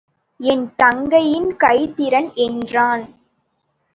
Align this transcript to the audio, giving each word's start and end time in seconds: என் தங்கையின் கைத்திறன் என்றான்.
என் 0.39 0.63
தங்கையின் 0.75 1.49
கைத்திறன் 1.59 2.33
என்றான். 2.33 3.03